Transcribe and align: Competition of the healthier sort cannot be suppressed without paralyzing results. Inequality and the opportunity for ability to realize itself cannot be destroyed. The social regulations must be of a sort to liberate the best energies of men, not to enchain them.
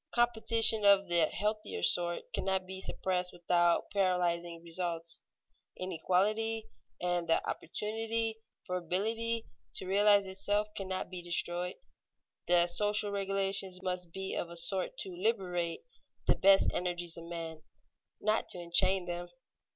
Competition 0.15 0.83
of 0.83 1.09
the 1.09 1.27
healthier 1.27 1.83
sort 1.83 2.23
cannot 2.33 2.65
be 2.65 2.81
suppressed 2.81 3.31
without 3.31 3.91
paralyzing 3.93 4.63
results. 4.63 5.19
Inequality 5.77 6.65
and 6.99 7.29
the 7.29 7.47
opportunity 7.47 8.39
for 8.65 8.77
ability 8.77 9.45
to 9.75 9.85
realize 9.85 10.25
itself 10.25 10.69
cannot 10.75 11.11
be 11.11 11.21
destroyed. 11.21 11.75
The 12.47 12.65
social 12.65 13.11
regulations 13.11 13.83
must 13.83 14.11
be 14.11 14.33
of 14.33 14.49
a 14.49 14.55
sort 14.55 14.97
to 15.01 15.11
liberate 15.15 15.81
the 16.25 16.33
best 16.35 16.71
energies 16.73 17.15
of 17.15 17.25
men, 17.25 17.61
not 18.19 18.49
to 18.49 18.59
enchain 18.59 19.05
them. 19.05 19.27